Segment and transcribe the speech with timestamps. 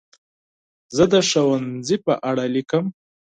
[0.95, 2.85] زه د ښوونځي په اړه لیکم.